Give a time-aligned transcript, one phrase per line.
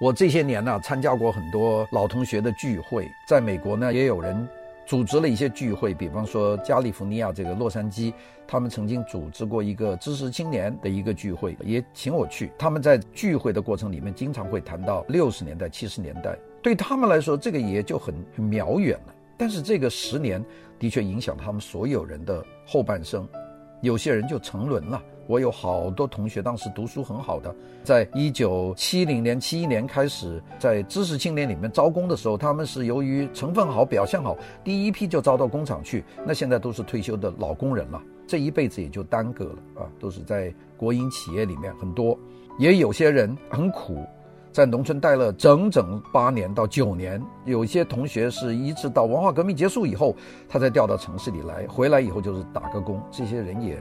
[0.00, 4.48] 我这些年呢、参加过很多老同学的聚会，在美国呢，也有人
[4.86, 8.12] 组织了一些聚会，比方说加利福尼亚这个洛杉矶，
[8.46, 12.52] 他们曾经组织过一个知识青年的一个聚会，也请我去。
[12.56, 19.14] 他们在聚会的过程里面，经常会谈到六十年代、七十年代，对他们来说，这个也就很很遥远了。
[19.36, 20.40] 但是这个十年
[20.78, 23.28] 的确影响他们所有人的后半生，
[23.80, 25.02] 有些人就沉沦了。
[25.28, 27.54] 我有好多同学，当时读书很好的，
[27.84, 36.02] 在一九七零年、七一年开始在知识青年里面招工的时候，他们是由于成分好、表现好，第一批就招到工厂去。
[36.26, 42.18] 那现在都是退休的老工人了，这一辈子也就耽搁了啊，都是在国营企业里面很多。
[42.58, 44.06] 也有些人很苦，
[44.50, 47.22] 在农村待了整整八年到九年。
[47.44, 50.16] 有些同学是一直到文化革命结束以后，
[50.48, 52.98] 他才调到城市里来，回来以后就是打个工。
[53.10, 53.78] 这些人也。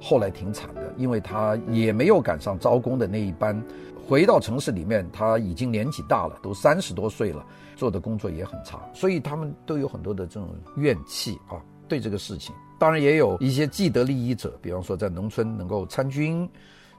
[0.00, 3.60] 后来挺惨的，因为他也没有赶上招工的那一班，
[4.06, 7.44] 回到城市里面，他已经年纪大了，都三十多岁了，
[7.76, 12.54] 做的工作也很差，所以他们都有很多的这种怨气啊，对这个事情。
[12.78, 16.48] 当然也有一些既得利益者，比方说在农村能够参军，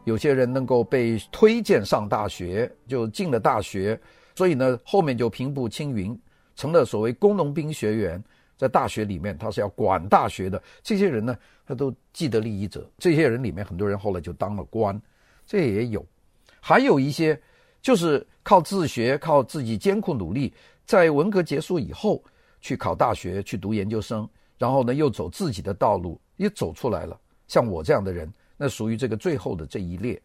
[0.04, 4.00] 有些人能够被推荐上大学，就进了大学，
[4.36, 6.20] 所以呢，后面就平步青云，
[6.56, 8.22] 成了所谓工农兵学员。
[8.60, 10.62] 在大学里面，他是要管大学的。
[10.84, 11.34] 这些人呢，
[11.66, 12.86] 他都既得利益者。
[12.98, 15.02] 这些人里面，很多人后来就当了官，
[15.46, 16.06] 这也有。
[16.60, 17.42] 还有一些
[17.82, 20.54] 就是靠自学，靠自己艰苦努力，
[20.86, 22.22] 在文革结束以后
[22.60, 27.18] 去考大学，去读研究生，然后呢又走自己的道路，也走出来了。
[27.48, 30.22] 像我这样的人，那属于这个最后的这一列。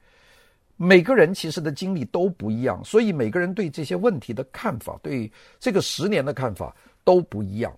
[0.77, 6.75] 每个人其实的经历都不一样，所以每个人对这些问题的看法，对这个十年的看法
[7.05, 7.73] 都不一样。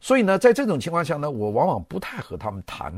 [0.00, 2.92] 所以呢，在这种情况下呢，我往往不太和他们谈，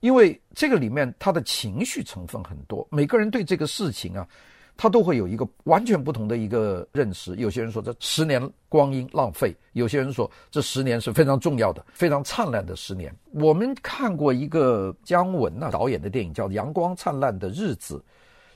[0.00, 2.86] 因为这个里面他的情绪成分很多。
[2.90, 4.26] 每个人对这个事情啊，
[4.74, 7.36] 他都会有一个完全不同的一个认识。
[7.36, 13.14] 有些人说这十年光阴浪费，有些人说这十年是非常重要的、非常灿烂的十年。
[13.32, 17.96] 我们看过一个姜文呐导演的电影，叫《阳光灿烂的日子》，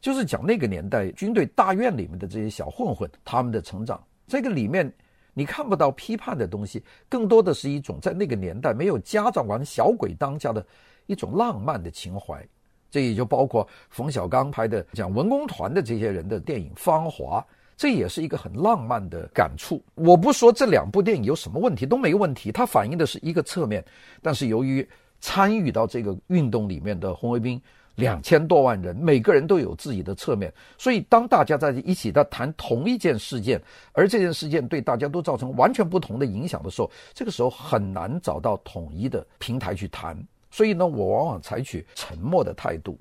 [0.00, 4.02] 就是讲那个年代军队大院里面的这些小混混他们的成长。
[4.26, 4.90] 这个里面。
[5.38, 10.66] 你看不到批判的东西，更多的是一种在那个年代没有家长管、小鬼当家的
[11.06, 12.44] 一种浪漫的情怀。
[12.90, 17.40] 这也就包括冯小刚拍的讲文工团的这些人的电影《芳华》，
[17.76, 19.80] 这也是一个很浪漫的感触。
[19.94, 23.84] 我不说这两部电影有什么问题，都没问题，它反映的是一个侧面。
[24.20, 24.84] 但是由于
[25.20, 27.62] 参与到这个运动里面的红卫兵。
[27.98, 33.60] 两千多万人，每个人都有自己的侧面，所以当大家在一起在谈同一件事件，
[33.92, 40.16] 而这件事件对大家都造成完全不同的影响的时候，这个时候很难找到统一的平台去谈。
[40.48, 42.96] 所以呢，我往往采取沉默的态度。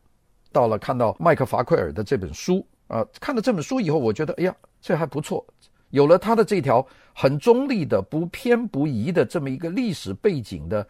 [0.52, 5.46] 到了看到麦克法奎尔的这本书啊，看了这本书以后，我觉得，哎呀，这还不错。
[5.92, 10.86] 有了他的这条很中立的、不偏不倚的这么一个历史背景的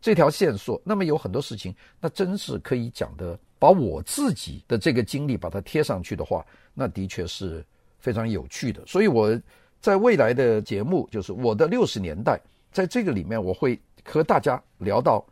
[0.00, 3.38] 这条线索，那么有很多事情，那真是可以讲的。
[3.62, 7.64] 把我自己的这个经历把它贴上去的话，那的确是
[8.00, 8.84] 非常有趣的。
[8.88, 9.40] 所以我
[9.80, 12.40] 在未来的节目，就是我的六十年代，
[12.72, 15.24] 在这个里面，我会和大家聊到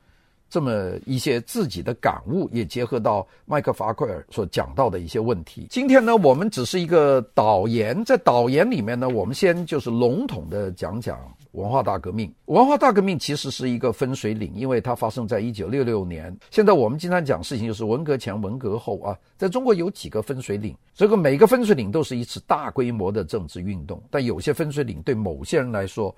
[0.50, 5.68] 这么一些自己的感悟，也结合到麦克法奎尔所讲到的一些问题。
[5.70, 11.18] 今天呢，我们只是一个导言，在导言里面呢，我们先就是笼统的讲讲。
[11.52, 16.32] 文化大革命，文化大革命其实是一个分水岭，因为它发生在一九六六年。
[16.48, 26.14] 现在我们经常讲事情就是文革前、文革后啊，在中国有几个分水岭，这个每个分水岭都是一次大规模的政治运动，但有些分水岭对某些人来说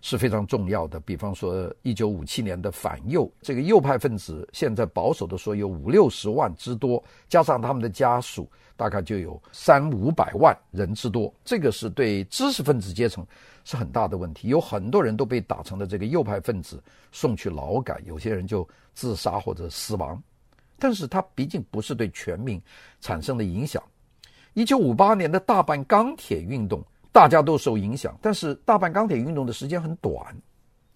[0.00, 0.98] 是非常重要的。
[1.00, 11.32] 比方说一九五七年的反右，这个右派分子现在保守的说有五六十万之多，加上他们的家属，大概就有三五百万人之多。
[11.44, 13.26] 这个是对知识分子阶层。
[13.62, 20.20] 是很大的问题，有很多人都被打成了这个右派分子，送去劳改，有些人就自杀或者死亡。
[20.78, 22.60] 但是它毕竟不是对全民
[23.02, 23.80] 产生的影响。
[24.54, 30.24] 一九五八年的大阪钢铁运动，大家都受影响，但是大阪钢铁运动的时间很短，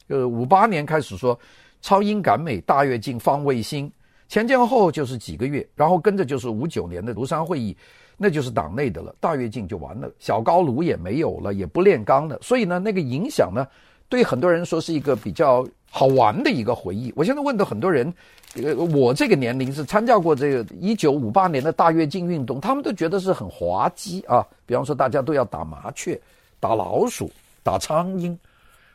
[0.09, 1.39] 呃，五八年开始说
[1.81, 3.91] 超英赶美、大跃进、放卫星，
[4.29, 7.77] 前前后后就是几个月，然后跟着就是五九年的庐山会议。
[8.17, 13.67] 那就是党内的了，大跃进就完了，小高炉也没有了，也不炼钢了，所以呢，那个影响呢，
[14.09, 17.13] 对很多人说是一个比较好玩的一个回忆。
[17.17, 18.13] 我现在问的很多人，
[18.55, 24.47] 呃，我这个年龄是参加过这个一九五八年的大跃进运动，他们都觉得是很滑稽啊。
[24.67, 26.21] 比方说，大家都要打麻雀、
[26.61, 27.31] 打老鼠、
[27.63, 28.37] 打苍蝇，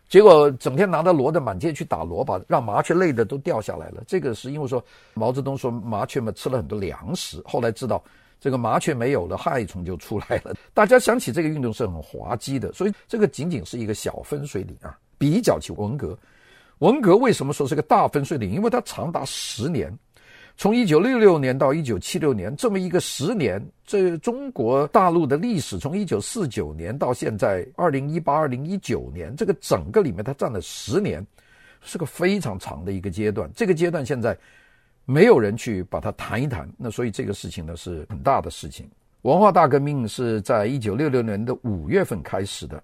[0.07, 4.03] 结果整天拿着骡子满街去打骡，把让麻雀累的都掉下来了。
[4.07, 4.83] 这个是因为说
[5.13, 8.01] 毛泽东说麻雀们吃了很多粮食，后来知道。
[8.39, 10.55] 这个麻雀没有了，害虫就出来了。
[10.73, 14.97] 大家想起这个运动是很滑稽的，所以这个仅仅是一个小分水岭啊。
[15.17, 16.17] 比较起文革，
[16.77, 18.51] 文革为什么说是个大分水岭？
[18.51, 19.93] 因为它长达十年，
[20.55, 31.25] 从一九六六年到一九七六年这么一个十年，这中国大陆的历史从一九四九年到现在二零一八二零一九年，这个整个里面它占了十年，
[31.81, 33.51] 是个非常长的一个阶段。
[33.53, 34.37] 这个阶段现在。
[35.09, 38.87] 没有人去把它谈一谈，那所以这个事情呢是很大的事情。
[39.23, 42.79] 文化大革命是在一九六六年的五月份开始的，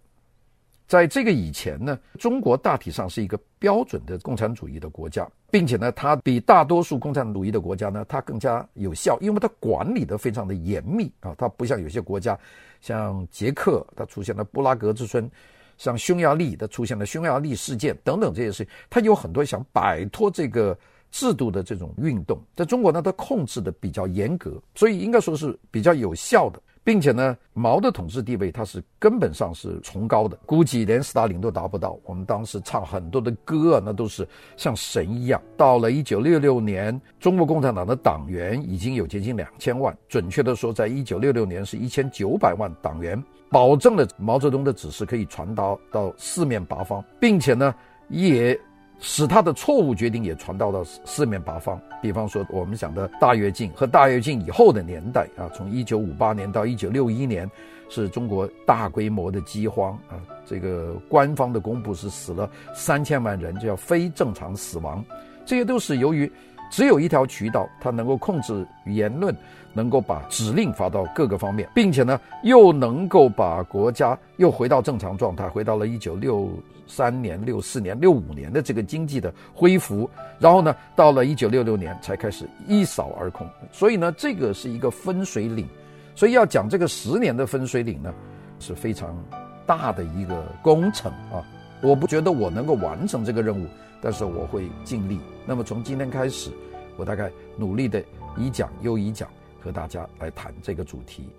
[0.87, 12.35] 在这个以前呢，中国大体上是一个标准的共产主义的国家，并且呢，它比大多数共产主义的国家呢，它更加有效，因为它管理得非常的严密啊，它不像有些国家，
[12.81, 15.29] 像捷克，它出现了布拉格之春，
[15.77, 20.75] 像匈牙利，它出现了匈牙利事件等等这些事情，它有很多想摆脱这个。
[21.11, 31.97] 制度的这种运动，在中国呢，它控制的比较严格，所以应该说是比较有效的，并且呢，毛的统治地位它是根本上是崇高的，估计连斯大林都达不到。
[32.03, 35.41] 我们当时唱很多的歌啊，那都是像神一样。
[35.55, 47.73] 到了一九六六年，中国共产党的党员已经有接近两千万，准确的说，在一九六六年是一千九百万党员，保证了毛泽东的指示可以传达到四面八方，并且呢，
[48.09, 48.59] 也。
[48.99, 51.79] 使他的错误决定也传到了四面八方。
[52.01, 57.49] 比方说，我们讲的大跃进和大跃进以后的年代啊，从一九五八年到一九六一年，
[57.89, 60.21] 是中国大规模的饥荒啊。
[60.45, 65.03] 这个官方的公布是死了三千万人，叫非正常死亡。
[65.45, 66.31] 这些都是由于
[66.75, 69.33] 只有一条渠道，它能够控制言论，
[69.71, 76.49] 能够把指令发到各个方面，并且呢，又能够把国家又回到正常状态，回到了一九六。
[76.87, 80.07] 三年、六四年、六五年的这个经济的恢复，
[80.37, 83.49] 然后呢，到了一九六六年才开始一扫而空。
[83.71, 85.67] 所以呢，这个是一个分水岭。
[86.13, 88.13] 所以要讲这个十年的分水岭呢，
[88.59, 89.17] 是非常
[89.65, 91.41] 大的一个工程啊。
[91.81, 93.65] 我不觉得我能够完成这个任务，
[94.01, 95.19] 但是我会尽力。
[95.45, 96.51] 那么从今天开始，
[96.97, 98.03] 我大概努力的
[98.37, 99.29] 一讲又一讲
[99.61, 101.29] 和大家来谈这个主题。